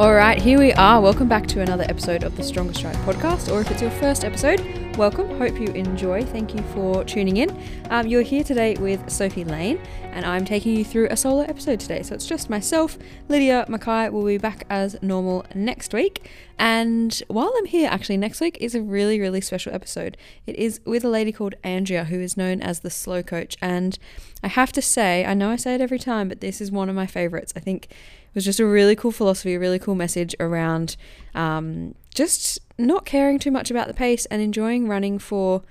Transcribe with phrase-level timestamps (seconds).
[0.00, 0.98] All right, here we are.
[0.98, 3.52] Welcome back to another episode of the Stronger Stride podcast.
[3.52, 5.28] Or if it's your first episode, welcome.
[5.36, 6.24] Hope you enjoy.
[6.24, 7.54] Thank you for tuning in.
[7.90, 9.78] Um, you're here today with Sophie Lane,
[10.12, 12.02] and I'm taking you through a solo episode today.
[12.02, 12.96] So it's just myself,
[13.28, 16.30] Lydia Mackay will be back as normal next week.
[16.58, 20.16] And while I'm here, actually, next week is a really, really special episode.
[20.46, 23.58] It is with a lady called Andrea, who is known as the Slow Coach.
[23.60, 23.98] And
[24.42, 26.88] I have to say, I know I say it every time, but this is one
[26.88, 27.52] of my favorites.
[27.54, 27.88] I think
[28.30, 30.96] it was just a really cool philosophy, a really cool message around
[31.34, 35.62] um, just not caring too much about the pace and enjoying running for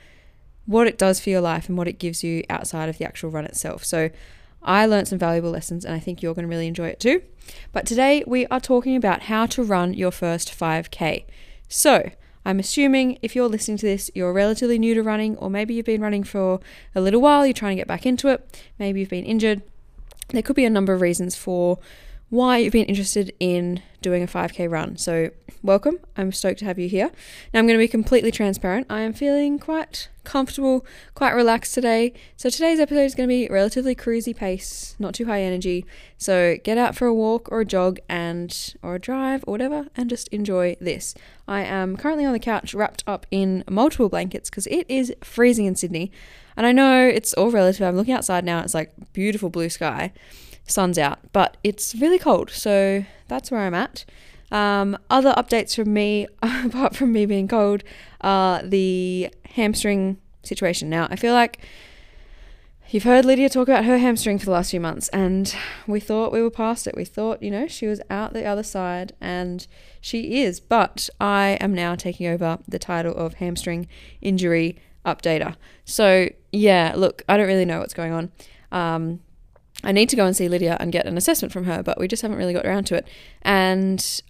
[0.66, 3.32] what it does for your life and what it gives you outside of the actual
[3.32, 3.86] run itself.
[3.86, 4.10] So
[4.62, 7.22] I learned some valuable lessons and I think you're going to really enjoy it too.
[7.72, 11.26] But today we are talking about how to run your first 5K.
[11.70, 12.12] So
[12.46, 15.86] I'm assuming if you're listening to this, you're relatively new to running, or maybe you've
[15.86, 16.60] been running for
[16.94, 19.62] a little while, you're trying to get back into it, maybe you've been injured.
[20.30, 21.80] There could be a number of reasons for
[22.30, 24.98] why you've been interested in doing a 5k run.
[24.98, 25.32] So,
[25.64, 26.00] welcome.
[26.16, 27.12] I'm stoked to have you here.
[27.54, 28.88] Now, I'm going to be completely transparent.
[28.90, 32.14] I am feeling quite comfortable, quite relaxed today.
[32.38, 35.86] So, today's episode is going to be relatively cruisy pace, not too high energy.
[36.18, 39.88] So, get out for a walk or a jog and or a drive or whatever
[39.96, 41.16] and just enjoy this.
[41.48, 45.66] I am currently on the couch wrapped up in multiple blankets because it is freezing
[45.66, 46.12] in Sydney.
[46.56, 47.82] And I know it's all relative.
[47.82, 50.12] I'm looking outside now, it's like beautiful blue sky
[50.70, 52.50] sun's out, but it's really cold.
[52.52, 54.06] So that's where I'm at.
[54.52, 57.84] Um, other updates from me, apart from me being cold,
[58.22, 60.90] are the hamstring situation.
[60.90, 61.60] Now, I feel like
[62.90, 66.32] you've heard Lydia talk about her hamstring for the last few months, and we thought
[66.32, 66.96] we were past it.
[66.96, 69.66] We thought, you know, she was out the other side, and
[70.02, 70.60] she is.
[70.60, 73.88] But I am now taking over the title of hamstring
[74.22, 75.56] injury updater.
[75.86, 78.32] So, yeah, look, I don't really know what's going on.
[78.72, 79.20] Um,
[79.84, 82.08] I need to go and see Lydia and get an assessment from her, but we
[82.08, 83.08] just haven't really got around to it.
[83.42, 84.22] And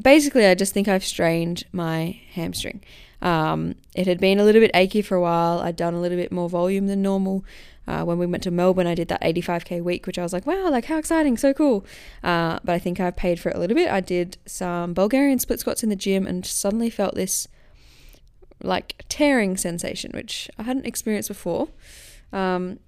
[0.00, 2.82] basically, I just think I've strained my hamstring.
[3.22, 5.60] Um, it had been a little bit achy for a while.
[5.60, 7.44] I'd done a little bit more volume than normal.
[7.88, 10.44] Uh, when we went to Melbourne, I did that 85k week, which I was like,
[10.44, 11.86] wow, like how exciting, so cool.
[12.22, 13.90] Uh, but I think I've paid for it a little bit.
[13.90, 17.46] I did some Bulgarian split squats in the gym and suddenly felt this
[18.62, 21.68] like tearing sensation, which I hadn't experienced before.
[22.32, 22.80] Um,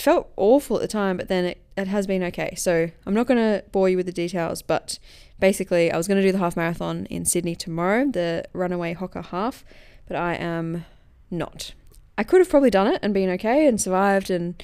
[0.00, 2.54] felt awful at the time, but then it, it has been okay.
[2.56, 4.98] So I'm not going to bore you with the details, but
[5.38, 9.22] basically, I was going to do the half marathon in Sydney tomorrow, the Runaway Hocker
[9.22, 9.64] half,
[10.06, 10.84] but I am
[11.30, 11.74] not.
[12.16, 14.62] I could have probably done it and been okay and survived, and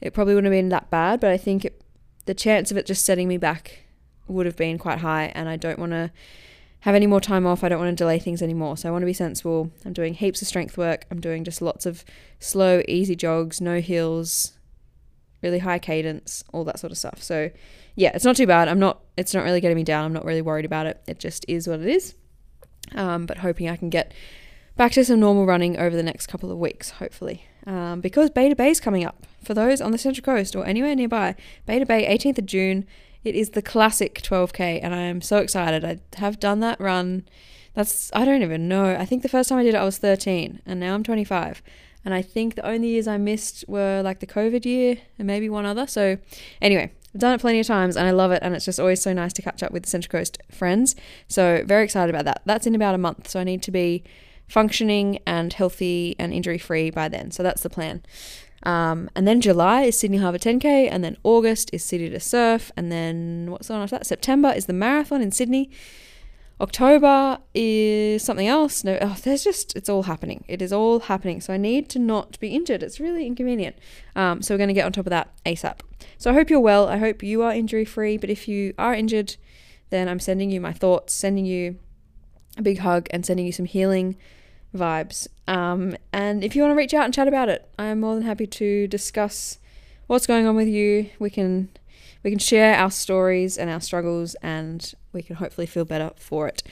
[0.00, 1.82] it probably wouldn't have been that bad, but I think it,
[2.26, 3.84] the chance of it just setting me back
[4.28, 6.10] would have been quite high, and I don't want to
[6.80, 7.62] have any more time off.
[7.62, 8.76] I don't want to delay things anymore.
[8.76, 9.70] So I want to be sensible.
[9.84, 11.06] I'm doing heaps of strength work.
[11.10, 12.04] I'm doing just lots of
[12.38, 14.58] slow, easy jogs, no hills,
[15.42, 17.22] really high cadence, all that sort of stuff.
[17.22, 17.50] So,
[17.94, 18.68] yeah, it's not too bad.
[18.68, 20.04] I'm not, it's not really getting me down.
[20.04, 21.02] I'm not really worried about it.
[21.06, 22.14] It just is what it is.
[22.94, 24.12] Um, but hoping I can get
[24.76, 27.44] back to some normal running over the next couple of weeks, hopefully.
[27.66, 30.64] Um, because Bay to Bay is coming up for those on the Central Coast or
[30.64, 31.34] anywhere nearby.
[31.66, 32.86] Bay to Bay, 18th of June.
[33.22, 35.84] It is the classic 12K, and I am so excited.
[35.84, 37.28] I have done that run.
[37.74, 38.96] That's, I don't even know.
[38.96, 41.62] I think the first time I did it, I was 13, and now I'm 25.
[42.04, 45.48] And I think the only years I missed were like the COVID year and maybe
[45.48, 45.86] one other.
[45.86, 46.18] So,
[46.62, 48.42] anyway, I've done it plenty of times and I love it.
[48.42, 50.96] And it's just always so nice to catch up with the Central Coast friends.
[51.28, 52.42] So, very excited about that.
[52.46, 53.28] That's in about a month.
[53.28, 54.02] So, I need to be
[54.48, 57.30] functioning and healthy and injury free by then.
[57.30, 58.02] So, that's the plan.
[58.62, 62.70] Um, and then July is Sydney Harbour 10K, and then August is City to Surf,
[62.76, 64.06] and then what's on after that?
[64.06, 65.70] September is the marathon in Sydney.
[66.60, 68.84] October is something else.
[68.84, 70.44] No, oh, there's just it's all happening.
[70.46, 71.40] It is all happening.
[71.40, 72.82] So I need to not be injured.
[72.82, 73.76] It's really inconvenient.
[74.14, 75.80] Um, so we're going to get on top of that ASAP.
[76.18, 76.86] So I hope you're well.
[76.86, 78.18] I hope you are injury free.
[78.18, 79.36] But if you are injured,
[79.88, 81.78] then I'm sending you my thoughts, sending you
[82.58, 84.16] a big hug, and sending you some healing
[84.74, 85.28] vibes.
[85.48, 88.14] Um, and if you want to reach out and chat about it, I am more
[88.14, 89.58] than happy to discuss
[90.08, 91.08] what's going on with you.
[91.18, 91.70] We can
[92.22, 96.48] we can share our stories and our struggles and we can hopefully feel better for
[96.48, 96.62] it.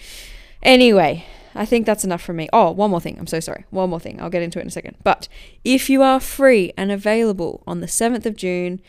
[0.62, 1.24] Anyway,
[1.54, 2.48] I think that's enough from me.
[2.52, 3.18] Oh, one more thing.
[3.18, 3.64] I'm so sorry.
[3.70, 4.20] One more thing.
[4.20, 4.96] I'll get into it in a second.
[5.02, 5.28] But
[5.64, 8.80] if you are free and available on the 7th of June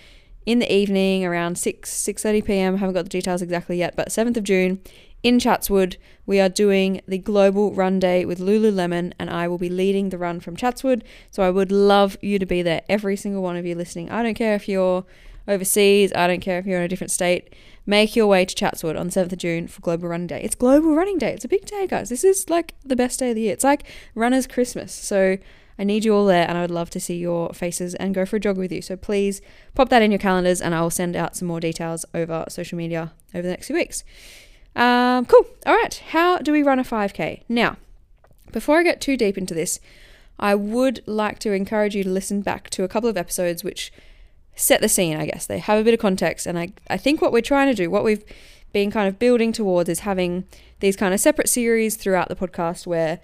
[0.45, 4.09] in the evening around 6 6:30 p.m., I haven't got the details exactly yet, but
[4.09, 4.81] 7th of June
[5.21, 9.69] in Chatswood, we are doing the Global Run Day with Lululemon, and I will be
[9.69, 11.03] leading the run from Chatswood.
[11.29, 14.09] So I would love you to be there, every single one of you listening.
[14.09, 15.05] I don't care if you're
[15.49, 17.53] overseas, I don't care if you're in a different state
[17.89, 20.41] make your way to Chatswood on the 7th of June for Global Running Day.
[20.43, 21.33] It's Global Running Day.
[21.33, 22.09] It's a big day, guys.
[22.09, 23.53] This is like the best day of the year.
[23.53, 24.93] It's like runner's Christmas.
[24.93, 25.39] So
[25.79, 28.27] I need you all there and I would love to see your faces and go
[28.27, 28.83] for a jog with you.
[28.83, 29.41] So please
[29.73, 32.77] pop that in your calendars and I will send out some more details over social
[32.77, 34.03] media over the next few weeks.
[34.75, 35.47] Um, cool.
[35.65, 35.95] All right.
[36.09, 37.41] How do we run a 5K?
[37.49, 37.77] Now,
[38.51, 39.79] before I get too deep into this,
[40.39, 43.91] I would like to encourage you to listen back to a couple of episodes which
[44.59, 45.45] set the scene, I guess.
[45.45, 46.45] They have a bit of context.
[46.45, 48.23] And I, I think what we're trying to do, what we've
[48.73, 50.43] been kind of building towards, is having
[50.81, 53.19] these kind of separate series throughout the podcast where,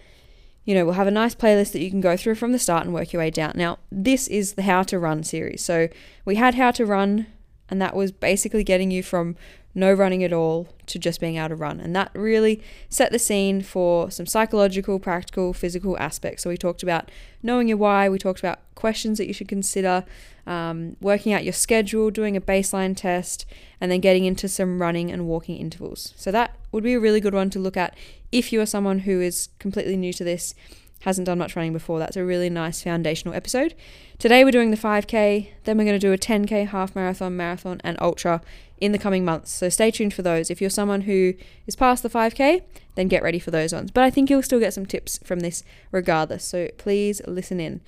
[0.64, 2.86] you know, we'll have a nice playlist that you can go through from the start
[2.86, 3.54] and work your way down.
[3.56, 5.62] Now, this is the How to Run series.
[5.64, 5.90] So
[6.24, 7.28] we had How to Run,
[7.70, 9.36] and that was basically getting you from
[9.78, 11.82] no running at all to just being able to run.
[11.82, 16.44] And that really set the scene for some psychological, practical, physical aspects.
[16.44, 17.12] So we talked about
[17.44, 20.06] knowing your why, we talked about questions that you should consider,
[20.46, 23.46] um, working out your schedule, doing a baseline test,
[23.82, 26.14] and then getting into some running and walking intervals.
[26.16, 27.96] So that would be a really good one to look at
[28.32, 30.54] if you are someone who is completely new to this
[31.02, 33.76] hasn't done much running before, that's a really nice foundational episode.
[34.18, 37.80] Today we're doing the 5K, then we're going to do a 10K, half marathon, marathon,
[37.84, 38.42] and ultra
[38.80, 39.52] in the coming months.
[39.52, 40.50] So stay tuned for those.
[40.50, 41.34] If you're someone who
[41.68, 42.64] is past the 5K,
[42.96, 43.92] then get ready for those ones.
[43.92, 46.44] But I think you'll still get some tips from this regardless.
[46.44, 47.82] So please listen in.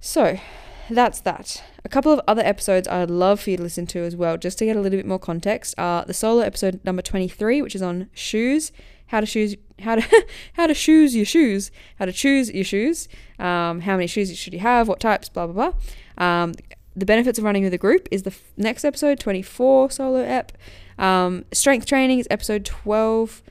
[0.00, 0.40] So
[0.90, 1.62] that's that.
[1.84, 4.58] A couple of other episodes I'd love for you to listen to as well, just
[4.58, 7.82] to get a little bit more context, are the solo episode number 23, which is
[7.82, 8.72] on shoes
[9.12, 13.08] how to choose how to how to choose your shoes, how to choose your shoes,
[13.38, 16.24] um, how many shoes should you have, what types, blah blah blah.
[16.26, 16.54] Um,
[16.96, 20.52] the benefits of running with a group is the f- next episode, 24 solo ep.
[20.98, 23.42] Um, strength training is episode 12.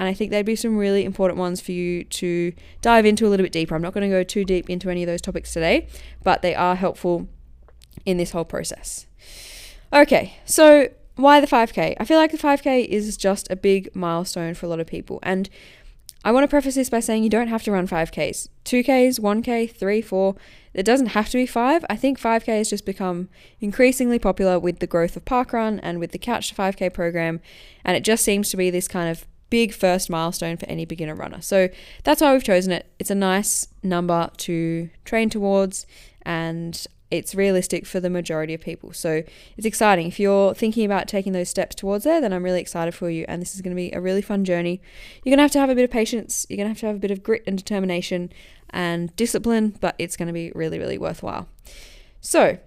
[0.00, 3.28] And I think there'd be some really important ones for you to dive into a
[3.28, 3.74] little bit deeper.
[3.74, 5.88] I'm not going to go too deep into any of those topics today,
[6.24, 7.28] but they are helpful
[8.06, 9.06] in this whole process.
[9.92, 11.96] Okay, so why the 5K?
[12.00, 15.18] I feel like the 5K is just a big milestone for a lot of people.
[15.22, 15.50] And
[16.24, 18.48] I want to preface this by saying you don't have to run 5Ks.
[18.64, 20.34] 2Ks, 1K, 3, 4.
[20.72, 21.84] It doesn't have to be 5.
[21.90, 23.28] I think 5K has just become
[23.60, 27.40] increasingly popular with the growth of Parkrun and with the Couch to 5K program.
[27.84, 31.14] And it just seems to be this kind of big first milestone for any beginner
[31.14, 31.40] runner.
[31.40, 31.68] So
[32.04, 32.86] that's why we've chosen it.
[32.98, 35.86] It's a nice number to train towards.
[36.22, 38.92] And it's realistic for the majority of people.
[38.92, 39.22] So
[39.56, 40.06] it's exciting.
[40.06, 43.24] If you're thinking about taking those steps towards there, then I'm really excited for you.
[43.28, 44.80] And this is going to be a really fun journey.
[45.24, 46.86] You're going to have to have a bit of patience, you're going to have to
[46.86, 48.32] have a bit of grit and determination
[48.70, 51.48] and discipline, but it's going to be really, really worthwhile.
[52.20, 52.58] So,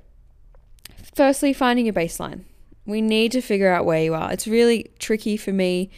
[1.16, 2.44] firstly, finding your baseline.
[2.86, 4.34] We need to figure out where you are.
[4.34, 5.90] It's really tricky for me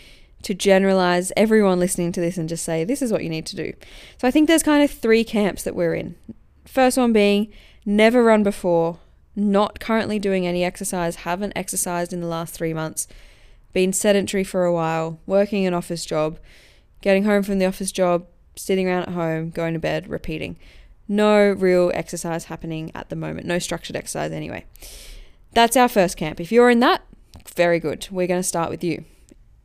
[0.43, 3.55] to generalize everyone listening to this and just say, this is what you need to
[3.55, 3.73] do.
[4.17, 6.15] So, I think there's kind of three camps that we're in.
[6.65, 7.51] First one being
[7.85, 8.99] never run before,
[9.35, 13.07] not currently doing any exercise, haven't exercised in the last three months,
[13.73, 16.39] been sedentary for a while, working an office job,
[17.01, 20.57] getting home from the office job, sitting around at home, going to bed, repeating.
[21.07, 24.65] No real exercise happening at the moment, no structured exercise anyway.
[25.53, 26.39] That's our first camp.
[26.39, 27.03] If you're in that,
[27.55, 28.07] very good.
[28.09, 29.05] We're going to start with you.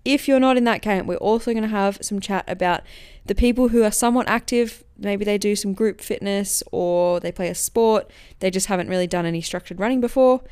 [0.05, 2.83] If you're not in that camp, we're also going to have some chat about
[3.27, 7.49] the people who are somewhat active, maybe they do some group fitness or they play
[7.49, 8.11] a sport,
[8.41, 10.43] they just haven't really done any structured running before.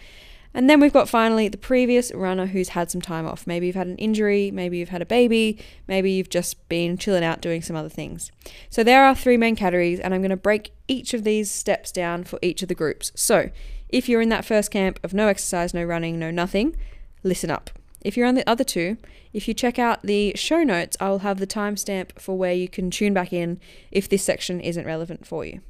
[0.54, 3.46] And then we've got finally the previous runner who's had some time off.
[3.46, 7.24] Maybe you've had an injury, maybe you've had a baby, maybe you've just been chilling
[7.24, 8.32] out doing some other things.
[8.70, 11.92] So there are three main categories, and I'm going to break each of these steps
[11.92, 13.12] down for each of the groups.
[13.14, 13.50] So
[13.88, 16.76] if you're in that first camp of no exercise, no running, no nothing,
[17.22, 17.70] listen up.
[18.00, 18.96] If you're on the other two,
[19.32, 22.68] if you check out the show notes, I will have the timestamp for where you
[22.68, 25.60] can tune back in if this section isn't relevant for you.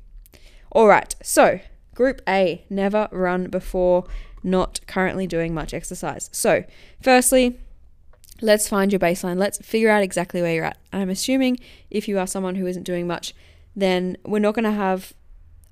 [0.72, 1.60] All right, so
[1.94, 4.04] group A, never run before,
[4.42, 6.28] not currently doing much exercise.
[6.32, 6.64] So,
[7.02, 7.58] firstly,
[8.40, 9.38] let's find your baseline.
[9.38, 10.78] Let's figure out exactly where you're at.
[10.92, 11.58] I'm assuming
[11.90, 13.34] if you are someone who isn't doing much,
[13.74, 15.12] then we're not going to have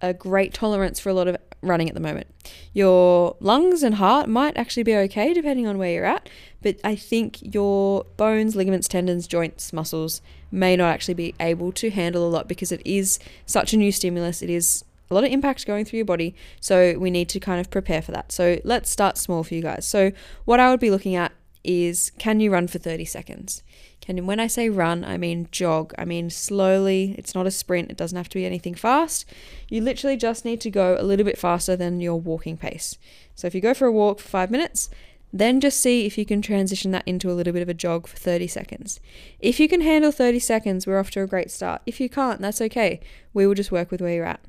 [0.00, 2.26] a great tolerance for a lot of running at the moment.
[2.72, 6.28] Your lungs and heart might actually be okay depending on where you're at,
[6.62, 11.90] but I think your bones, ligaments, tendons, joints, muscles may not actually be able to
[11.90, 14.42] handle a lot because it is such a new stimulus.
[14.42, 17.60] It is a lot of impact going through your body, so we need to kind
[17.60, 18.32] of prepare for that.
[18.32, 19.86] So let's start small for you guys.
[19.86, 20.12] So,
[20.44, 21.32] what I would be looking at
[21.66, 23.62] is can you run for 30 seconds?
[24.00, 25.92] Can when I say run, I mean jog.
[25.98, 27.14] I mean slowly.
[27.18, 27.90] It's not a sprint.
[27.90, 29.24] It doesn't have to be anything fast.
[29.68, 32.96] You literally just need to go a little bit faster than your walking pace.
[33.34, 34.90] So if you go for a walk for 5 minutes,
[35.32, 38.06] then just see if you can transition that into a little bit of a jog
[38.06, 39.00] for 30 seconds.
[39.40, 41.82] If you can handle 30 seconds, we're off to a great start.
[41.84, 43.00] If you can't, that's okay.
[43.34, 44.40] We will just work with where you're at.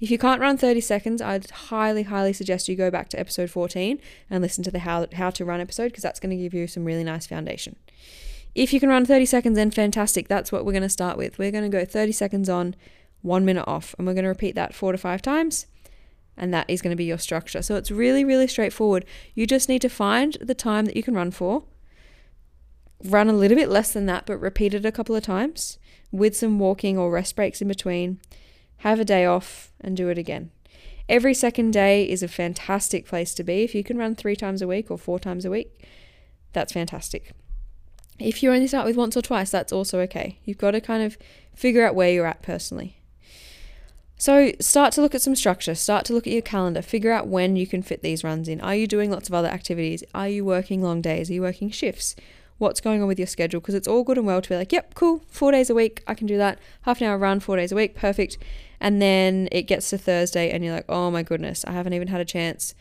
[0.00, 3.50] If you can't run 30 seconds, I'd highly, highly suggest you go back to episode
[3.50, 6.54] 14 and listen to the how, how to run episode because that's going to give
[6.54, 7.76] you some really nice foundation.
[8.54, 10.28] If you can run 30 seconds, then fantastic.
[10.28, 11.38] That's what we're going to start with.
[11.38, 12.76] We're going to go 30 seconds on,
[13.22, 15.66] one minute off, and we're going to repeat that four to five times.
[16.36, 17.62] And that is going to be your structure.
[17.62, 19.04] So it's really, really straightforward.
[19.34, 21.64] You just need to find the time that you can run for,
[23.04, 25.78] run a little bit less than that, but repeat it a couple of times
[26.10, 28.20] with some walking or rest breaks in between.
[28.78, 30.50] Have a day off and do it again.
[31.08, 33.62] Every second day is a fantastic place to be.
[33.62, 35.84] If you can run three times a week or four times a week,
[36.52, 37.32] that's fantastic.
[38.18, 40.38] If you only start with once or twice, that's also okay.
[40.44, 41.16] You've got to kind of
[41.54, 42.98] figure out where you're at personally.
[44.20, 47.28] So start to look at some structure, start to look at your calendar, figure out
[47.28, 48.60] when you can fit these runs in.
[48.60, 50.02] Are you doing lots of other activities?
[50.12, 51.30] Are you working long days?
[51.30, 52.16] Are you working shifts?
[52.58, 53.60] What's going on with your schedule?
[53.60, 56.02] Because it's all good and well to be like, yep, cool, four days a week,
[56.08, 56.58] I can do that.
[56.82, 58.38] Half an hour run, four days a week, perfect.
[58.80, 62.08] And then it gets to Thursday and you're like, oh my goodness, I haven't even
[62.08, 62.74] had a chance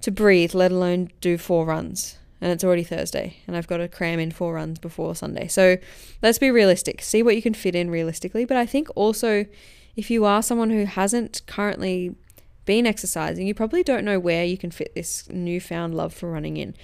[0.00, 2.18] to breathe, let alone do four runs.
[2.40, 5.46] And it's already Thursday and I've got to cram in four runs before Sunday.
[5.48, 5.76] So
[6.22, 7.02] let's be realistic.
[7.02, 8.44] See what you can fit in realistically.
[8.44, 9.46] But I think also,
[9.94, 12.16] if you are someone who hasn't currently
[12.64, 16.56] been exercising, you probably don't know where you can fit this newfound love for running
[16.56, 16.74] in.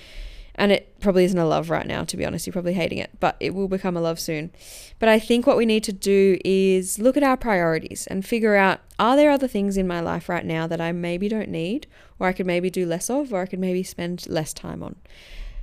[0.59, 2.45] And it probably isn't a love right now, to be honest.
[2.45, 4.51] You're probably hating it, but it will become a love soon.
[4.99, 8.57] But I think what we need to do is look at our priorities and figure
[8.57, 11.87] out are there other things in my life right now that I maybe don't need,
[12.19, 14.97] or I could maybe do less of, or I could maybe spend less time on?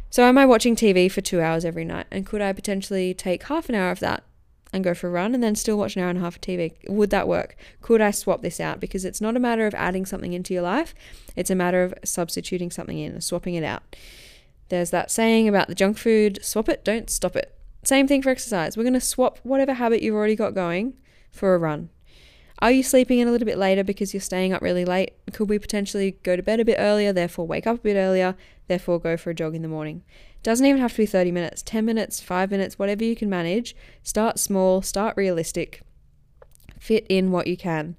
[0.09, 2.07] So, am I watching TV for two hours every night?
[2.09, 4.23] And could I potentially take half an hour of that
[4.71, 6.41] and go for a run and then still watch an hour and a half of
[6.41, 6.73] TV?
[6.87, 7.57] Would that work?
[7.81, 8.79] Could I swap this out?
[8.79, 10.95] Because it's not a matter of adding something into your life,
[11.35, 13.83] it's a matter of substituting something in, swapping it out.
[14.69, 17.57] There's that saying about the junk food swap it, don't stop it.
[17.83, 18.75] Same thing for exercise.
[18.75, 20.93] We're going to swap whatever habit you've already got going
[21.31, 21.89] for a run.
[22.59, 25.13] Are you sleeping in a little bit later because you're staying up really late?
[25.33, 28.35] Could we potentially go to bed a bit earlier, therefore wake up a bit earlier,
[28.67, 30.03] therefore go for a jog in the morning?
[30.41, 33.75] Doesn't even have to be 30 minutes, 10 minutes, 5 minutes, whatever you can manage.
[34.03, 35.81] Start small, start realistic,
[36.79, 37.97] fit in what you can.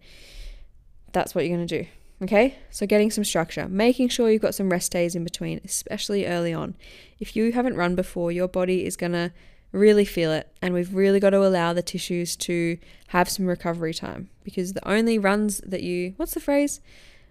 [1.12, 1.88] That's what you're going to do.
[2.22, 6.26] Okay, so getting some structure, making sure you've got some rest days in between, especially
[6.26, 6.74] early on.
[7.20, 9.32] If you haven't run before, your body is going to
[9.70, 13.92] really feel it, and we've really got to allow the tissues to have some recovery
[13.92, 16.80] time because the only runs that you what's the phrase?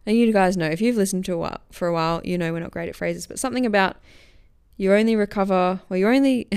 [0.06, 2.54] And you guys know if you've listened to a while, for a while, you know
[2.54, 3.98] we're not great at phrases, but something about
[4.78, 6.48] you only recover, or you only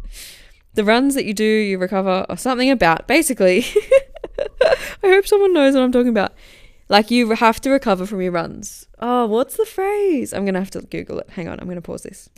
[0.72, 3.66] the runs that you do, you recover, or something about basically.
[5.02, 6.32] I hope someone knows what I'm talking about
[6.88, 8.86] like you have to recover from your runs.
[8.98, 10.32] Oh, what's the phrase?
[10.32, 11.30] I'm going to have to Google it.
[11.30, 12.30] Hang on, I'm going to pause this.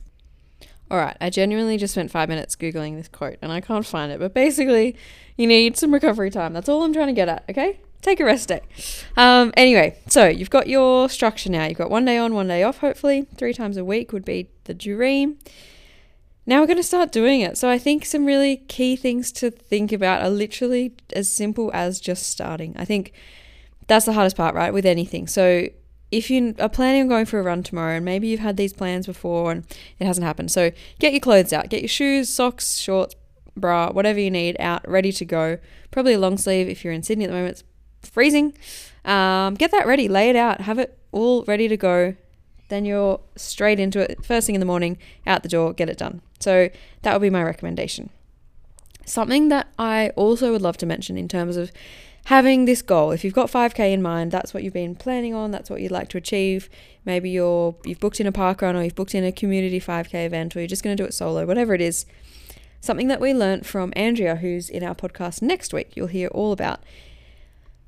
[0.90, 4.10] All right, I genuinely just spent five minutes Googling this quote and I can't find
[4.10, 4.18] it.
[4.18, 4.96] But basically,
[5.36, 6.52] you need some recovery time.
[6.52, 7.78] That's all I'm trying to get at, okay?
[8.02, 8.62] Take a rest day.
[9.16, 11.66] Um, anyway, so you've got your structure now.
[11.66, 13.26] You've got one day on, one day off, hopefully.
[13.36, 15.38] Three times a week would be the dream.
[16.44, 17.56] Now we're going to start doing it.
[17.56, 22.00] So I think some really key things to think about are literally as simple as
[22.00, 22.74] just starting.
[22.76, 23.12] I think
[23.90, 24.72] that's the hardest part, right?
[24.72, 25.26] With anything.
[25.26, 25.68] So
[26.12, 28.72] if you are planning on going for a run tomorrow and maybe you've had these
[28.72, 29.66] plans before and
[29.98, 30.70] it hasn't happened, so
[31.00, 33.16] get your clothes out, get your shoes, socks, shorts,
[33.56, 35.58] bra, whatever you need out, ready to go.
[35.90, 37.62] Probably a long sleeve if you're in Sydney at the moment,
[38.02, 38.54] it's freezing.
[39.04, 42.14] Um, get that ready, lay it out, have it all ready to go.
[42.68, 45.98] Then you're straight into it, first thing in the morning, out the door, get it
[45.98, 46.22] done.
[46.38, 46.70] So
[47.02, 48.10] that would be my recommendation.
[49.04, 51.72] Something that I also would love to mention in terms of
[52.26, 53.10] having this goal.
[53.10, 55.90] If you've got 5k in mind, that's what you've been planning on, that's what you'd
[55.90, 56.68] like to achieve.
[57.04, 60.26] Maybe you're you've booked in a park run or you've booked in a community 5k
[60.26, 62.06] event or you're just going to do it solo, whatever it is.
[62.80, 66.52] Something that we learnt from Andrea who's in our podcast next week, you'll hear all
[66.52, 66.80] about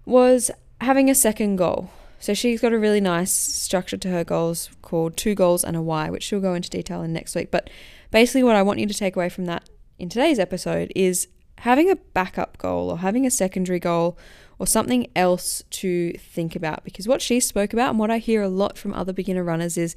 [0.04, 1.90] was having a second goal.
[2.18, 5.82] So she's got a really nice structure to her goals called two goals and a
[5.82, 7.50] why, which she'll go into detail in next week.
[7.50, 7.68] But
[8.10, 11.28] basically what I want you to take away from that in today's episode is
[11.62, 14.18] having a backup goal or having a secondary goal
[14.58, 16.82] or something else to think about.
[16.82, 19.78] Because what she spoke about and what I hear a lot from other beginner runners
[19.78, 19.94] is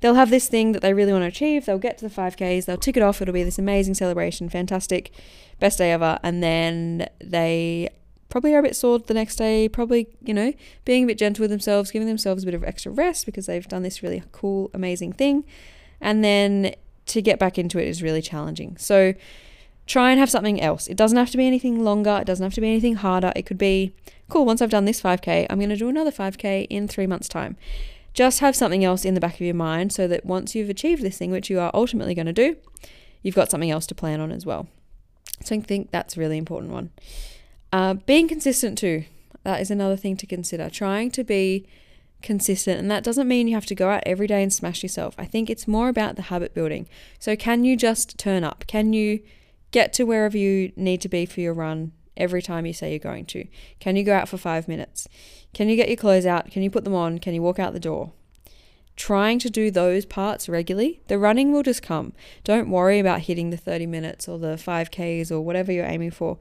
[0.00, 2.64] they'll have this thing that they really want to achieve, they'll get to the 5Ks,
[2.64, 5.12] they'll tick it off, it'll be this amazing celebration, fantastic,
[5.60, 7.90] best day ever, and then they
[8.30, 10.54] probably are a bit sore the next day, probably, you know,
[10.86, 13.68] being a bit gentle with themselves, giving themselves a bit of extra rest because they've
[13.68, 15.44] done this really cool, amazing thing.
[16.00, 16.74] And then
[17.06, 18.78] to get back into it is really challenging.
[18.78, 19.12] So,
[19.88, 20.86] try and have something else.
[20.86, 23.32] It doesn't have to be anything longer, it doesn't have to be anything harder.
[23.34, 23.94] It could be,
[24.28, 27.28] cool, once I've done this 5K, I'm going to do another 5K in three months'
[27.28, 27.56] time.
[28.12, 31.02] Just have something else in the back of your mind so that once you've achieved
[31.02, 32.56] this thing, which you are ultimately going to do,
[33.22, 34.68] you've got something else to plan on as well.
[35.44, 36.90] So I think that's a really important one.
[37.72, 39.04] Uh, being consistent too,
[39.44, 40.68] that is another thing to consider.
[40.68, 41.66] Trying to be
[42.20, 45.14] consistent, and that doesn't mean you have to go out every day and smash yourself.
[45.16, 46.88] I think it's more about the habit building.
[47.18, 48.64] So, can you just turn up?
[48.66, 49.20] Can you
[49.70, 52.98] get to wherever you need to be for your run every time you say you're
[52.98, 53.46] going to?
[53.80, 55.08] Can you go out for five minutes?
[55.54, 56.50] Can you get your clothes out?
[56.50, 57.18] Can you put them on?
[57.18, 58.12] Can you walk out the door?
[58.98, 62.12] trying to do those parts regularly, the running will just come.
[62.44, 66.36] Don't worry about hitting the 30 minutes or the 5Ks or whatever you're aiming for.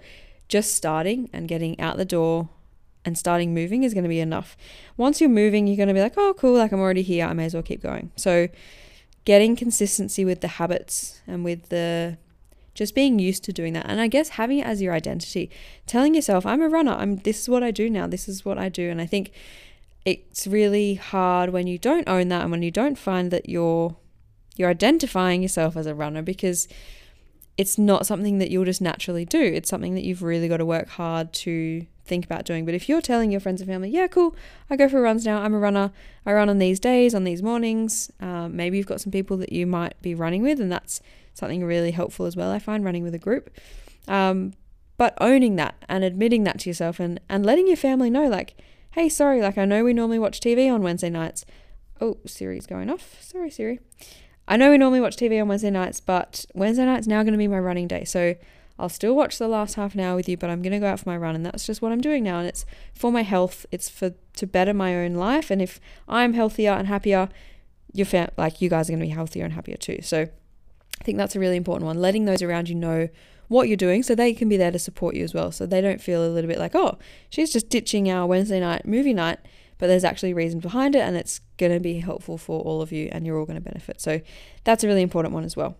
[0.50, 2.50] Just starting and getting out the door
[3.06, 4.58] and starting moving is going to be enough.
[4.98, 7.34] Once you're moving, you're going to be like, oh, cool, like I'm already here, I
[7.34, 8.12] may as well keep going.
[8.16, 8.50] So,
[9.24, 12.18] getting consistency with the habits and with the
[12.78, 13.86] just being used to doing that.
[13.90, 15.50] And i guess having it as your identity
[15.86, 16.94] telling yourself i'm a runner.
[16.94, 18.08] I'm this is what i do now.
[18.08, 18.90] This is what i do.
[18.90, 19.32] And i think
[20.06, 23.98] it's really hard when you don't own that and when you don't find that you're
[24.56, 26.68] you're identifying yourself as a runner because
[27.58, 29.42] it's not something that you'll just naturally do.
[29.42, 32.66] It's something that you've really got to work hard to think about doing.
[32.66, 34.36] But if you're telling your friends and family, yeah, cool,
[34.70, 35.92] I go for runs now, I'm a runner,
[36.26, 39.52] I run on these days, on these mornings, um, maybe you've got some people that
[39.52, 41.02] you might be running with, and that's
[41.38, 42.52] something really helpful as well.
[42.52, 43.50] I find running with a group.
[44.08, 44.54] Um,
[44.98, 48.56] but owning that and admitting that to yourself and, and letting your family know, like,
[48.92, 51.46] hey, sorry, like I know we normally watch TV on Wednesday nights.
[52.02, 53.22] Oh, Siri's going off.
[53.22, 53.80] Sorry, Siri.
[54.48, 57.38] I know we normally watch TV on Wednesday nights, but Wednesday night's now going to
[57.38, 58.06] be my running day.
[58.06, 58.36] So
[58.80, 60.88] I'll still watch the last half an hour with you, but I'm going to go
[60.88, 61.36] out for my run.
[61.36, 62.40] And that's just what I'm doing now.
[62.40, 65.52] And it's for my health, it's for to better my own life.
[65.52, 67.30] And if I'm healthier and happier,
[67.94, 70.00] your fam- like you guys are going to be healthier and happier too.
[70.02, 70.28] So
[71.08, 72.02] think that's a really important one.
[72.02, 73.08] Letting those around you know
[73.48, 75.54] what you're doing so they can be there to support you as well.
[75.54, 76.98] So they don't feel a little bit like, oh,
[77.30, 79.40] she's just ditching our Wednesday night movie night,
[79.78, 82.82] but there's actually a reason behind it and it's going to be helpful for all
[82.82, 84.02] of you and you're all going to benefit.
[84.02, 84.20] So
[84.66, 85.78] that's a really important one as well.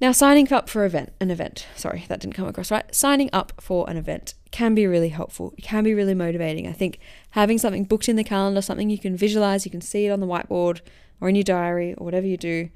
[0.00, 2.94] Now, signing up for event, an event, sorry, that didn't come across right.
[2.94, 5.52] Signing up for an event can be really helpful.
[5.58, 6.68] It can be really motivating.
[6.68, 10.06] I think having something booked in the calendar, something you can visualize, you can see
[10.06, 10.80] it on the whiteboard
[11.20, 12.68] or in your diary or whatever you do,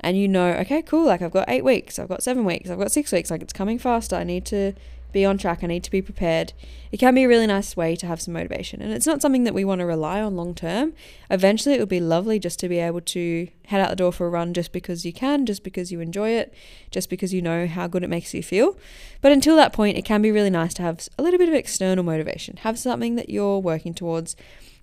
[0.00, 2.78] and you know, okay, cool, like I've got eight weeks, I've got seven weeks, I've
[2.78, 4.16] got six weeks, like it's coming faster.
[4.16, 4.72] I need to
[5.12, 6.54] be on track, I need to be prepared.
[6.90, 8.80] It can be a really nice way to have some motivation.
[8.80, 10.94] And it's not something that we want to rely on long term.
[11.30, 14.26] Eventually, it would be lovely just to be able to head out the door for
[14.26, 16.52] a run just because you can, just because you enjoy it,
[16.90, 18.76] just because you know how good it makes you feel.
[19.20, 21.54] But until that point, it can be really nice to have a little bit of
[21.54, 24.34] external motivation, have something that you're working towards.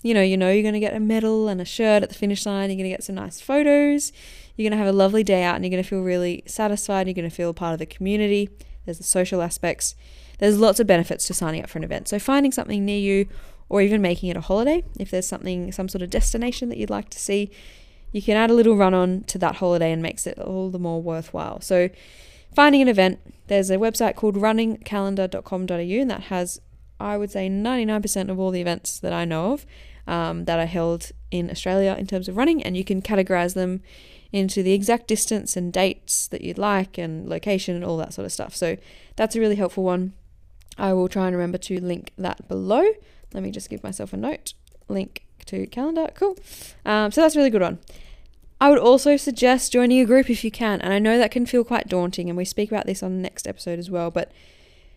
[0.01, 2.15] You know, you know you're going to get a medal and a shirt at the
[2.15, 4.13] finish line, you're going to get some nice photos
[4.59, 7.07] you're going to have a lovely day out and you're going to feel really satisfied.
[7.07, 8.49] You're going to feel part of the community.
[8.83, 9.95] There's the social aspects.
[10.39, 12.09] There's lots of benefits to signing up for an event.
[12.09, 13.29] So, finding something near you
[13.69, 16.89] or even making it a holiday, if there's something, some sort of destination that you'd
[16.89, 17.51] like to see,
[18.11, 20.79] you can add a little run on to that holiday and makes it all the
[20.79, 21.61] more worthwhile.
[21.61, 21.89] So,
[22.53, 26.59] finding an event, there's a website called runningcalendar.com.au and that has,
[26.99, 29.65] I would say, 99% of all the events that I know of
[30.05, 33.81] um, that are held in Australia in terms of running, and you can categorize them
[34.31, 38.25] into the exact distance and dates that you'd like and location and all that sort
[38.25, 38.55] of stuff.
[38.55, 38.77] So
[39.15, 40.13] that's a really helpful one.
[40.77, 42.83] I will try and remember to link that below.
[43.33, 44.53] Let me just give myself a note.
[44.87, 46.09] Link to calendar.
[46.13, 46.37] Cool.
[46.85, 47.79] Um, so that's a really good one.
[48.61, 50.81] I would also suggest joining a group if you can.
[50.81, 53.21] And I know that can feel quite daunting, and we speak about this on the
[53.21, 54.11] next episode as well.
[54.11, 54.31] But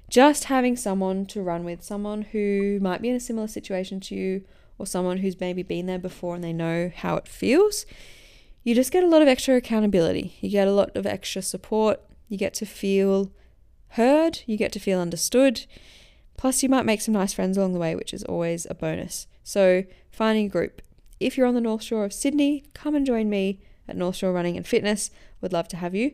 [0.08, 4.14] just having someone to run with, someone who might be in a similar situation to
[4.14, 4.44] you,
[4.78, 7.86] or someone who's maybe been there before and they know how it feels,
[8.64, 10.36] you just get a lot of extra accountability.
[10.40, 12.00] You get a lot of extra support.
[12.28, 13.30] You get to feel
[13.90, 14.40] heard.
[14.46, 15.66] You get to feel understood.
[16.36, 19.26] Plus, you might make some nice friends along the way, which is always a bonus.
[19.44, 20.82] So, finding a group.
[21.20, 24.32] If you're on the North Shore of Sydney, come and join me at North Shore
[24.32, 25.10] Running and Fitness.
[25.40, 26.12] Would love to have you.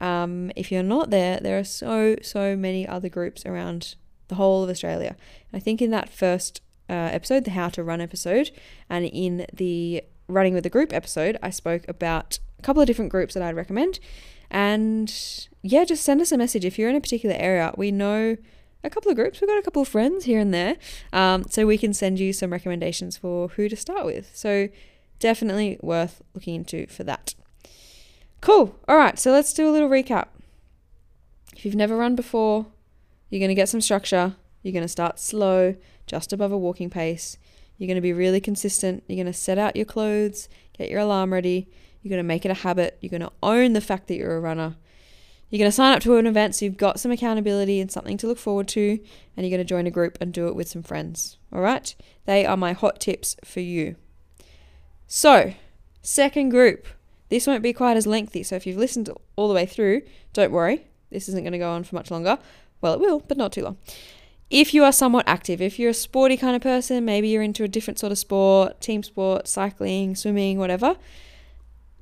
[0.00, 3.96] Um, if you're not there, there are so, so many other groups around
[4.28, 5.16] the whole of Australia.
[5.52, 8.50] I think in that first uh, episode, the How to Run episode,
[8.88, 13.10] and in the running with a group episode, I spoke about a couple of different
[13.10, 13.98] groups that I'd recommend.
[14.50, 15.12] And
[15.62, 17.72] yeah, just send us a message if you're in a particular area.
[17.76, 18.36] We know
[18.84, 20.76] a couple of groups, we've got a couple of friends here and there.
[21.12, 24.30] Um, so we can send you some recommendations for who to start with.
[24.34, 24.68] So
[25.18, 27.34] definitely worth looking into for that.
[28.40, 28.78] Cool.
[28.86, 30.28] All right, so let's do a little recap.
[31.56, 32.66] If you've never run before,
[33.28, 34.36] you're going to get some structure.
[34.62, 35.74] You're going to start slow,
[36.06, 37.36] just above a walking pace.
[37.78, 39.04] You're going to be really consistent.
[39.06, 41.68] You're going to set out your clothes, get your alarm ready.
[42.02, 42.98] You're going to make it a habit.
[43.00, 44.76] You're going to own the fact that you're a runner.
[45.48, 48.18] You're going to sign up to an event so you've got some accountability and something
[48.18, 48.98] to look forward to,
[49.36, 51.38] and you're going to join a group and do it with some friends.
[51.52, 51.94] All right?
[52.26, 53.96] They are my hot tips for you.
[55.06, 55.54] So,
[56.02, 56.86] second group.
[57.30, 60.52] This won't be quite as lengthy, so if you've listened all the way through, don't
[60.52, 60.86] worry.
[61.10, 62.38] This isn't going to go on for much longer.
[62.80, 63.76] Well, it will, but not too long
[64.50, 67.64] if you are somewhat active, if you're a sporty kind of person, maybe you're into
[67.64, 70.96] a different sort of sport, team sport, cycling, swimming, whatever,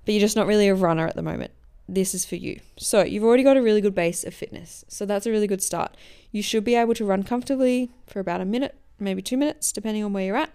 [0.05, 1.51] but you're just not really a runner at the moment,
[1.89, 2.61] this is for you.
[2.77, 4.85] So, you've already got a really good base of fitness.
[4.89, 5.97] So, that's a really good start.
[6.31, 10.05] You should be able to run comfortably for about a minute, maybe two minutes, depending
[10.05, 10.55] on where you're at.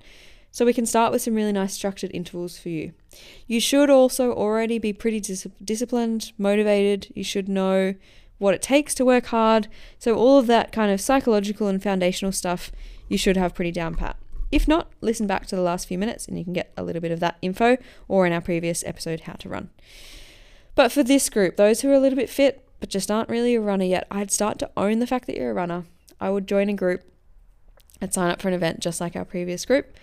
[0.53, 2.91] So we can start with some really nice structured intervals for you.
[3.47, 7.07] You should also already be pretty dis- disciplined, motivated.
[7.15, 7.95] You should know
[8.41, 9.67] what it takes to work hard.
[9.99, 12.71] So all of that kind of psychological and foundational stuff
[13.07, 14.17] you should have pretty down pat.
[14.51, 17.01] If not, listen back to the last few minutes and you can get a little
[17.01, 17.77] bit of that info
[18.07, 19.69] or in our previous episode, How to Run.
[20.75, 23.55] But for this group, those who are a little bit fit but just aren't really
[23.55, 25.85] a runner yet, I'd start to own the fact that you're a runner.
[26.19, 27.03] I would join a group
[28.01, 29.95] I'd sign up for an event just like our previous group.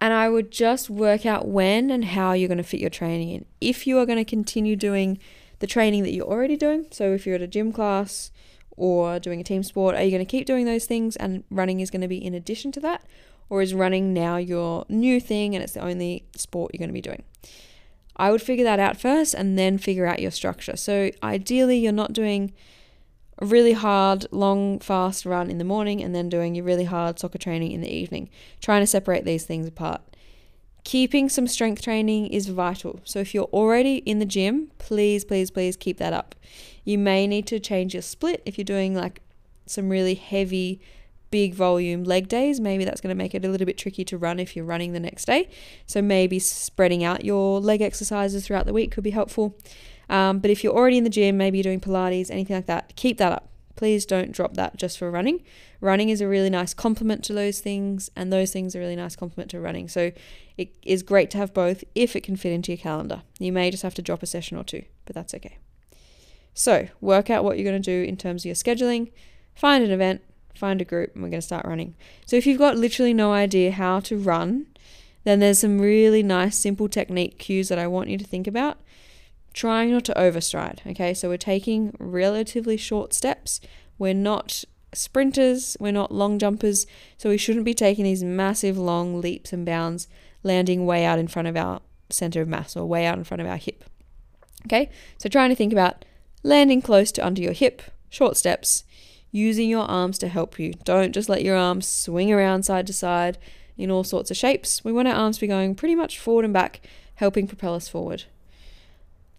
[0.00, 3.30] And I would just work out when and how you're going to fit your training
[3.30, 3.44] in.
[3.60, 5.18] If you are going to continue doing
[5.58, 8.30] the training that you're already doing, so if you're at a gym class
[8.76, 11.80] or doing a team sport, are you going to keep doing those things and running
[11.80, 13.02] is going to be in addition to that?
[13.50, 16.94] Or is running now your new thing and it's the only sport you're going to
[16.94, 17.24] be doing?
[18.16, 20.76] I would figure that out first and then figure out your structure.
[20.76, 22.52] So ideally, you're not doing
[23.38, 27.18] a really hard, long, fast run in the morning and then doing your really hard
[27.18, 28.28] soccer training in the evening,
[28.60, 30.02] trying to separate these things apart.
[30.84, 33.00] Keeping some strength training is vital.
[33.04, 36.34] So if you're already in the gym, please, please, please keep that up.
[36.84, 39.20] You may need to change your split if you're doing like
[39.66, 40.80] some really heavy
[41.30, 44.16] big volume leg days, maybe that's going to make it a little bit tricky to
[44.16, 45.48] run if you're running the next day.
[45.86, 49.56] So maybe spreading out your leg exercises throughout the week could be helpful.
[50.08, 52.96] Um, but if you're already in the gym, maybe you're doing Pilates, anything like that,
[52.96, 53.48] keep that up.
[53.76, 55.44] Please don't drop that just for running.
[55.80, 59.14] Running is a really nice complement to those things, and those things are really nice
[59.14, 59.88] complement to running.
[59.88, 60.12] So
[60.56, 63.22] it is great to have both if it can fit into your calendar.
[63.38, 65.58] You may just have to drop a session or two, but that's okay.
[66.52, 69.12] So work out what you're going to do in terms of your scheduling,
[69.54, 70.22] find an event,
[70.54, 71.94] find a group, and we're going to start running.
[72.26, 74.66] So if you've got literally no idea how to run,
[75.22, 78.78] then there's some really nice, simple technique cues that I want you to think about.
[79.52, 81.14] Trying not to overstride, okay?
[81.14, 83.60] So we're taking relatively short steps.
[83.96, 89.20] We're not sprinters, we're not long jumpers, so we shouldn't be taking these massive long
[89.20, 90.08] leaps and bounds,
[90.42, 93.40] landing way out in front of our center of mass or way out in front
[93.40, 93.84] of our hip.
[94.66, 94.90] Okay?
[95.18, 96.04] So trying to think about
[96.42, 98.84] landing close to under your hip, short steps,
[99.30, 100.72] using your arms to help you.
[100.84, 103.38] Don't just let your arms swing around side to side
[103.76, 104.84] in all sorts of shapes.
[104.84, 106.80] We want our arms to be going pretty much forward and back,
[107.16, 108.24] helping propel us forward.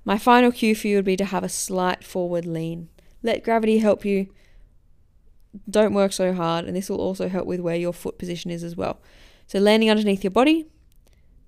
[0.06, 2.90] My final cue for you would be to have a slight forward lean.
[3.22, 4.28] Let gravity help you.
[5.70, 8.64] Don't work so hard, and this will also help with where your foot position is
[8.64, 9.00] as well.
[9.48, 10.68] So, landing underneath your body,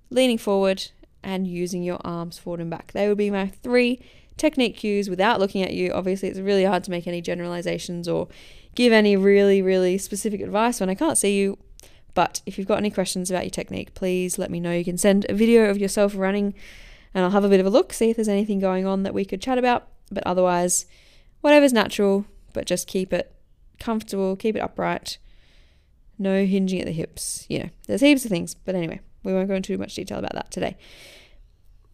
[0.10, 0.90] leaning forward,
[1.24, 2.92] and using your arms forward and back.
[2.94, 4.02] They would be my three
[4.38, 5.92] technique cues without looking at you.
[5.92, 8.28] Obviously, it's really hard to make any generalizations or
[8.76, 11.58] give any really, really specific advice when I can't see you.
[12.14, 14.74] But if you've got any questions about your technique, please let me know.
[14.74, 16.54] You can send a video of yourself running
[17.14, 19.14] and I'll have a bit of a look, see if there's anything going on that
[19.14, 19.88] we could chat about.
[20.10, 20.86] But otherwise,
[21.42, 23.34] whatever's natural, but just keep it
[23.82, 25.18] comfortable, keep it upright,
[26.18, 27.46] no hinging at the hips.
[27.50, 28.54] You know, there's heaps of things.
[28.54, 30.78] But anyway, we won't go into too much detail about that today.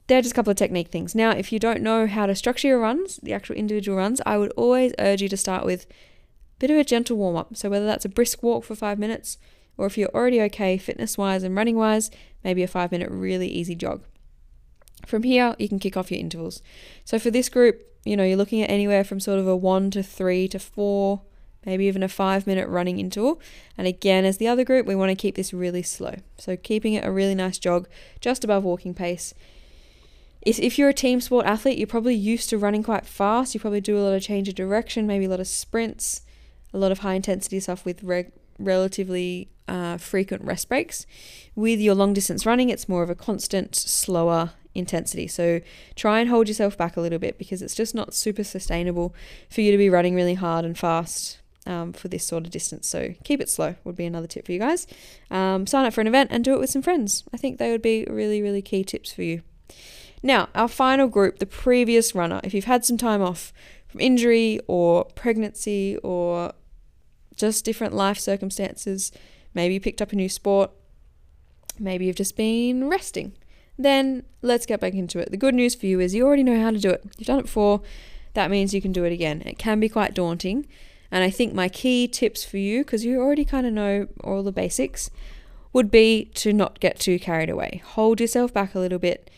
[0.08, 1.16] They're just a couple of technique things.
[1.16, 4.38] Now, if you don't know how to structure your runs, the actual individual runs, I
[4.38, 7.58] would always urge you to start with a bit of a gentle warm up.
[7.58, 9.38] So, whether that's a brisk walk for five minutes,
[9.78, 12.10] or if you're already okay fitness wise and running wise,
[12.44, 14.04] maybe a five minute really easy jog.
[15.06, 16.62] From here, you can kick off your intervals.
[17.04, 19.92] So, for this group, you know, you're looking at anywhere from sort of a one
[19.92, 21.22] to three to four,
[21.68, 23.40] maybe even a five minute running interval.
[23.78, 26.16] And again, as the other group, we want to keep this really slow.
[26.40, 27.88] So, keeping it a really nice jog
[28.20, 29.36] just above walking pace
[30.48, 33.54] if you're a team sport athlete, you're probably used to running quite fast.
[33.54, 36.22] You probably do a lot of change of direction, maybe a lot of sprints,
[36.74, 41.06] a lot of high intensity stuff with reg- relatively uh, frequent rest breaks.
[41.56, 45.28] With your long distance running, it's more of a constant, slower intensity.
[45.28, 45.60] So
[45.96, 49.14] try and hold yourself back a little bit because it's just not super sustainable
[49.50, 52.88] for you to be running really hard and fast um, for this sort of distance.
[52.88, 54.88] So keep it slow would be another tip for you guys.
[55.30, 57.24] Um, sign up for an event and do it with some friends.
[57.34, 59.42] I think they would be really, really key tips for you.
[60.24, 63.54] Now, our final group, the previous runner, if you've had some time off
[63.88, 66.54] from injury or pregnancy or
[67.36, 69.12] just different life circumstances,
[69.54, 70.72] maybe you picked up a new sport,
[71.78, 73.34] maybe you've just been resting,
[73.78, 75.30] then let's get back into it.
[75.30, 77.04] The good news for you is you already know how to do it.
[77.18, 77.82] You've done it before,
[78.34, 79.44] that means you can do it again.
[79.46, 80.68] It can be quite daunting.
[81.12, 84.44] And I think my key tips for you, because you already kind of know all
[84.44, 85.10] the basics,
[85.74, 87.82] would be to not get too carried away.
[87.86, 89.30] Hold yourself back a little bit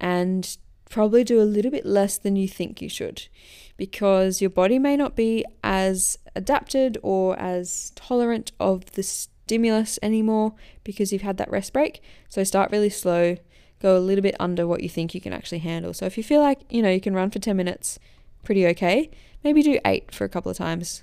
[0.00, 0.56] and
[0.88, 3.28] probably do a little bit less than you think you should
[3.76, 10.54] because your body may not be as adapted or as tolerant of the stimulus anymore
[10.84, 12.02] because you've had that rest break.
[12.28, 13.36] So start really slow,
[13.80, 15.94] go a little bit under what you think you can actually handle.
[15.94, 17.98] So if you feel like, you know, you can run for 10 minutes
[18.44, 19.10] pretty okay,
[19.44, 21.02] maybe do 8 for a couple of times.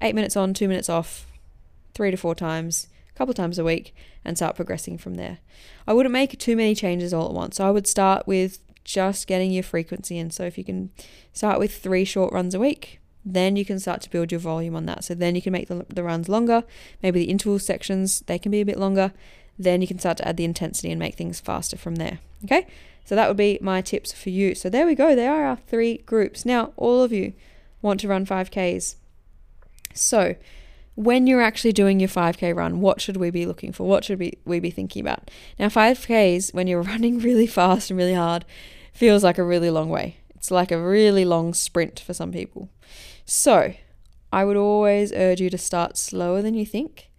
[0.00, 1.26] 8 minutes on, 2 minutes off,
[1.94, 2.88] 3 to 4 times.
[3.10, 5.38] a couple of times a week and start progressing from there.
[5.86, 7.56] I wouldn't make too many changes all at once.
[7.56, 10.30] So I would start with just getting your frequency in.
[10.30, 10.90] So if you can
[11.32, 14.76] start with three short runs a week, then you can start to build your volume
[14.76, 15.04] on that.
[15.04, 16.62] So then you can make the, the runs longer.
[17.02, 19.12] Maybe the interval sections, they can be a bit longer.
[19.58, 22.20] Then you can start to add the intensity and make things faster from there.
[22.44, 22.66] Okay,
[23.04, 24.54] so that would be my tips for you.
[24.54, 25.16] So there we go.
[25.16, 26.44] There are our three groups.
[26.44, 27.32] Now, all of you
[27.82, 28.96] want to run 5Ks.
[29.94, 30.36] So,
[30.94, 33.86] when you're actually doing your 5K run, what should we be looking for?
[33.86, 35.30] What should we, we be thinking about?
[35.58, 38.44] Now, 5Ks, when you're running really fast and really hard,
[38.92, 40.16] feels like a really long way.
[40.34, 42.70] It's like a really long sprint for some people.
[43.24, 43.74] So,
[44.32, 47.10] I would always urge you to start slower than you think,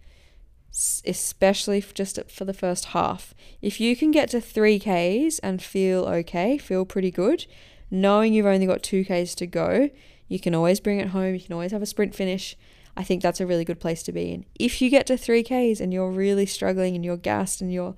[1.04, 3.34] especially just for the first half.
[3.62, 7.46] If you can get to 3Ks and feel okay, feel pretty good,
[7.90, 9.90] knowing you've only got 2Ks to go,
[10.28, 12.56] you can always bring it home, you can always have a sprint finish.
[12.96, 14.44] I think that's a really good place to be in.
[14.58, 17.94] If you get to 3Ks and you're really struggling and you're gassed and you're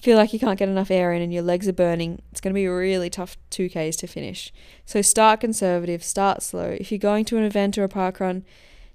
[0.00, 2.52] feel like you can't get enough air in and your legs are burning, it's going
[2.52, 4.52] to be really tough 2Ks to finish.
[4.84, 6.76] So start conservative, start slow.
[6.78, 8.44] If you're going to an event or a park run,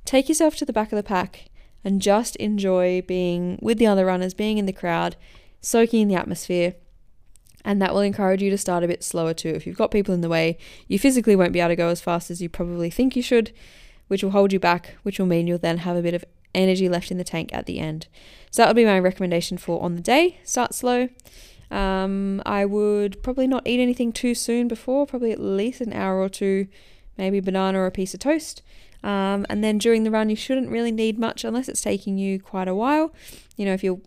[0.05, 1.45] take yourself to the back of the pack
[1.83, 5.15] and just enjoy being with the other runners, being in the crowd,
[5.61, 6.75] soaking in the atmosphere.
[7.65, 9.49] And that will encourage you to start a bit slower too.
[9.49, 12.01] If you've got people in the way, you physically won't be able to go as
[12.01, 13.51] fast as you probably think you should,
[14.07, 16.23] which will hold you back, which will mean you'll then have a bit of
[16.55, 18.07] energy left in the tank at the end.
[18.49, 20.39] So that would be my recommendation for on the day.
[20.43, 21.09] Start slow.
[21.69, 26.19] Um, I would probably not eat anything too soon before, probably at least an hour
[26.19, 26.67] or two,
[27.17, 28.63] maybe banana or a piece of toast.
[29.03, 32.39] Um, and then during the run, you shouldn't really need much unless it's taking you
[32.39, 33.13] quite a while.
[33.55, 34.01] You know, if you're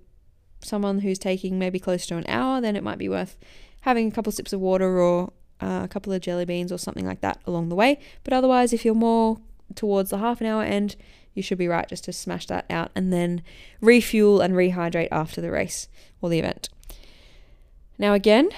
[0.64, 3.38] someone who's taking maybe close to an hour, then it might be worth
[3.82, 7.06] having a couple sips of water or uh, a couple of jelly beans or something
[7.06, 7.98] like that along the way.
[8.24, 9.38] But otherwise, if you're more
[9.74, 10.96] towards the half an hour end,
[11.34, 13.42] you should be right just to smash that out and then
[13.80, 15.88] refuel and rehydrate after the race
[16.20, 16.68] or the event.
[17.98, 18.50] Now, again,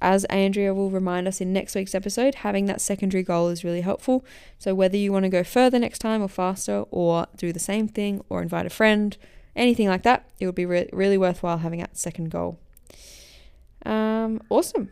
[0.00, 3.82] as Andrea will remind us in next week's episode, having that secondary goal is really
[3.82, 4.24] helpful.
[4.58, 7.88] So, whether you want to go further next time or faster, or do the same
[7.88, 9.16] thing, or invite a friend,
[9.54, 12.58] anything like that, it would be re- really worthwhile having that second goal.
[13.84, 14.90] Um, awesome.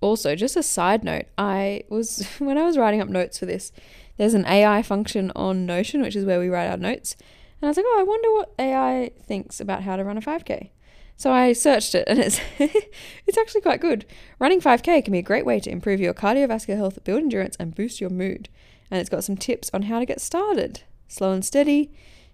[0.00, 3.72] Also, just a side note, I was, when I was writing up notes for this,
[4.16, 7.16] there's an AI function on Notion, which is where we write our notes.
[7.60, 10.20] And I was like, oh, I wonder what AI thinks about how to run a
[10.20, 10.70] 5K.
[11.16, 14.04] So I searched it and it's it's actually quite good.
[14.40, 17.74] Running 5K can be a great way to improve your cardiovascular health, build endurance, and
[17.74, 18.48] boost your mood.
[18.90, 20.82] And it's got some tips on how to get started.
[21.06, 21.92] Slow and steady,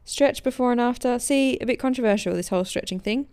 [0.08, 1.18] stretch before and after.
[1.18, 3.28] See, a bit controversial this whole stretching thing.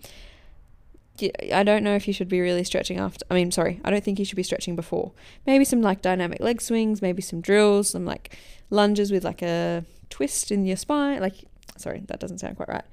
[1.53, 3.25] I don't know if you should be really stretching after.
[3.31, 5.13] I mean, sorry, I don't think you should be stretching before.
[5.47, 8.37] Maybe some like dynamic leg swings, maybe some drills, some like
[8.69, 11.21] lunges with like a twist in your spine.
[11.21, 11.45] Like,
[11.77, 12.83] sorry, that doesn't sound quite right.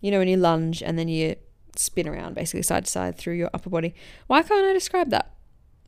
[0.00, 1.34] You know, when you lunge and then you
[1.74, 3.94] spin around basically side to side through your upper body.
[4.28, 5.32] Why can't I describe that?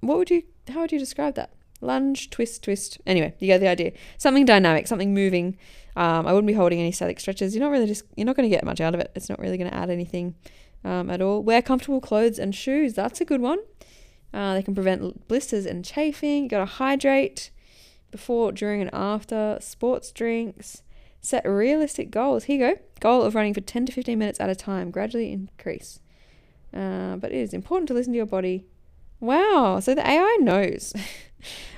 [0.01, 1.53] What would you, how would you describe that?
[1.85, 2.99] Lunge, twist, twist.
[3.07, 3.93] Anyway, you get the idea.
[4.19, 5.57] Something dynamic, something moving.
[5.97, 7.55] Um, I wouldn't be holding any static stretches.
[7.55, 9.13] You're not really just, you're not going to get much out of it.
[9.15, 10.35] It's not really going to add anything
[10.85, 11.43] um, at all.
[11.43, 12.95] Wear comfortable clothes and shoes.
[12.95, 13.59] That's a good one.
[14.33, 16.45] Uh, they can prevent blisters and chafing.
[16.45, 17.51] You got to hydrate
[18.11, 19.59] before, during, and after.
[19.61, 20.83] Sports drinks.
[21.21, 22.45] Set realistic goals.
[22.45, 22.81] Here you go.
[23.01, 24.91] Goal of running for 10 to 15 minutes at a time.
[24.91, 26.01] Gradually increase.
[26.75, 28.67] Uh, but it is important to listen to your body.
[29.21, 29.79] Wow.
[29.81, 30.93] So the AI knows.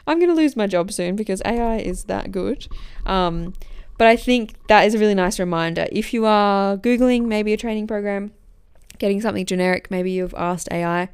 [0.06, 2.66] I'm going to lose my job soon because AI is that good.
[3.04, 3.54] Um,
[3.98, 5.86] but I think that is a really nice reminder.
[5.90, 8.32] If you are Googling maybe a training program,
[8.98, 11.08] getting something generic, maybe you've asked AI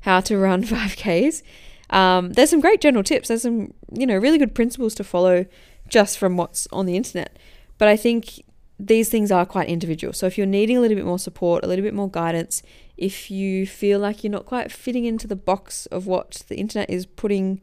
[0.00, 1.42] how to run 5Ks.
[1.90, 3.28] Um, there's some great general tips.
[3.28, 5.46] There's some, you know, really good principles to follow
[5.88, 7.38] just from what's on the internet.
[7.78, 8.42] But I think
[8.78, 10.12] these things are quite individual.
[10.12, 12.62] So if you're needing a little bit more support, a little bit more guidance,
[12.96, 16.90] if you feel like you're not quite fitting into the box of what the internet
[16.90, 17.60] is putting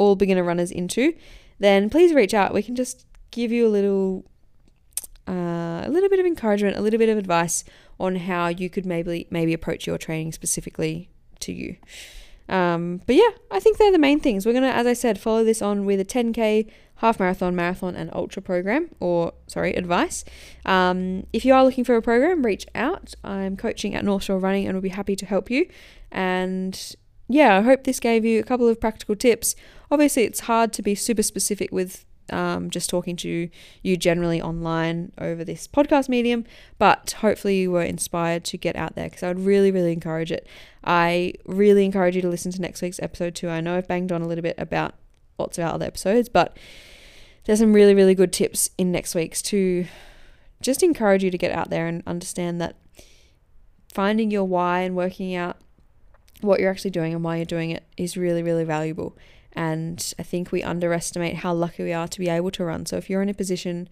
[0.00, 1.12] all beginner runners into,
[1.58, 2.54] then please reach out.
[2.54, 4.24] We can just give you a little
[5.28, 7.62] uh, a little bit of encouragement, a little bit of advice
[8.00, 11.10] on how you could maybe maybe approach your training specifically
[11.40, 11.76] to you.
[12.48, 14.46] Um, but yeah, I think they're the main things.
[14.46, 18.10] We're gonna, as I said, follow this on with a 10k, half marathon, marathon, and
[18.12, 20.24] ultra program, or sorry, advice.
[20.64, 23.14] Um, if you are looking for a program, reach out.
[23.22, 25.68] I'm coaching at North Shore Running, and we'll be happy to help you.
[26.10, 26.96] And
[27.30, 29.54] yeah, I hope this gave you a couple of practical tips.
[29.88, 33.48] Obviously, it's hard to be super specific with um, just talking to
[33.82, 36.44] you generally online over this podcast medium,
[36.78, 40.32] but hopefully you were inspired to get out there because I would really, really encourage
[40.32, 40.46] it.
[40.84, 43.48] I really encourage you to listen to next week's episode too.
[43.48, 44.94] I know I've banged on a little bit about
[45.38, 46.56] lots of our other episodes, but
[47.44, 49.86] there's some really, really good tips in next week's to
[50.60, 52.76] just encourage you to get out there and understand that
[53.92, 55.56] finding your why and working out
[56.40, 59.16] what you're actually doing and why you're doing it is really, really valuable.
[59.52, 62.86] And I think we underestimate how lucky we are to be able to run.
[62.86, 63.88] So if you're in a position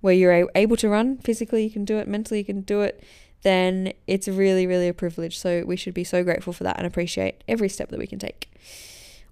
[0.00, 3.02] where you're able to run physically, you can do it, mentally, you can do it,
[3.42, 5.38] then it's really, really a privilege.
[5.38, 8.18] So we should be so grateful for that and appreciate every step that we can
[8.18, 8.50] take.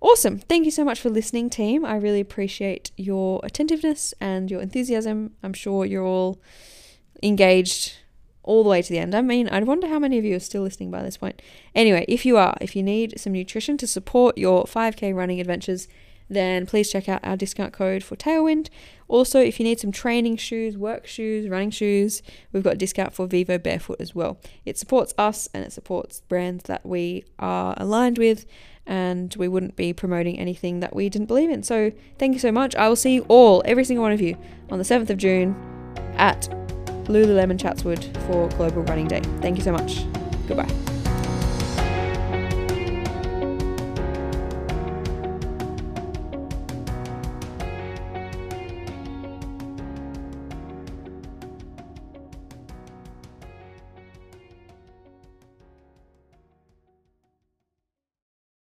[0.01, 0.39] Awesome.
[0.39, 1.85] Thank you so much for listening, team.
[1.85, 5.33] I really appreciate your attentiveness and your enthusiasm.
[5.43, 6.39] I'm sure you're all
[7.23, 7.95] engaged
[8.45, 9.15] all the way to the end.
[9.15, 11.43] I mean, I wonder how many of you are still listening by this point.
[11.75, 15.89] Anyway, if you are, if you need some nutrition to support your 5k running adventures,
[16.29, 18.69] then please check out our discount code for Tailwind.
[19.09, 23.13] Also, if you need some training shoes, work shoes, running shoes, we've got a discount
[23.13, 24.39] for Vivobarefoot as well.
[24.65, 28.47] It supports us and it supports brands that we are aligned with,
[28.87, 31.63] and we wouldn't be promoting anything that we didn't believe in.
[31.63, 32.75] So, thank you so much.
[32.75, 34.37] I will see you all, every single one of you,
[34.71, 35.55] on the 7th of June
[36.17, 36.64] at
[37.07, 39.21] Lululemon Chatswood for Global Running Day.
[39.41, 40.05] Thank you so much.
[40.47, 40.94] Goodbye.